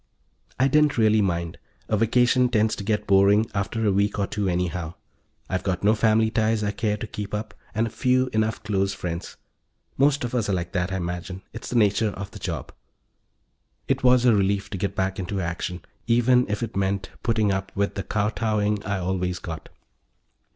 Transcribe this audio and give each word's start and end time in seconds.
I 0.59 0.67
didn't 0.67 0.97
really 0.97 1.21
mind: 1.21 1.59
a 1.87 1.95
vacation 1.95 2.49
tends 2.49 2.75
to 2.77 2.83
get 2.83 3.05
boring 3.05 3.45
after 3.53 3.85
a 3.85 3.91
week 3.91 4.17
or 4.17 4.25
two 4.25 4.47
anyhow. 4.47 4.95
I've 5.47 5.61
got 5.61 5.83
no 5.83 5.93
family 5.93 6.31
ties 6.31 6.63
I 6.63 6.71
care 6.71 6.97
to 6.97 7.05
keep 7.05 7.35
up, 7.35 7.53
and 7.75 7.93
few 7.93 8.25
enough 8.33 8.63
close 8.63 8.95
friends. 8.95 9.37
Most 9.99 10.23
of 10.23 10.33
us 10.33 10.49
are 10.49 10.53
like 10.53 10.71
that; 10.71 10.91
I 10.91 10.95
imagine 10.95 11.43
it's 11.53 11.71
in 11.71 11.77
the 11.77 11.85
nature 11.85 12.09
of 12.09 12.31
the 12.31 12.39
job. 12.39 12.71
It 13.87 14.03
was 14.03 14.25
a 14.25 14.33
relief 14.33 14.71
to 14.71 14.77
get 14.79 14.95
back 14.95 15.19
into 15.19 15.39
action, 15.39 15.85
even 16.07 16.49
if 16.49 16.63
it 16.63 16.75
meant 16.75 17.11
putting 17.21 17.51
up 17.51 17.71
with 17.75 17.93
the 17.93 18.01
kowtowing 18.01 18.83
I 18.83 18.97
always 18.97 19.37
got. 19.37 19.69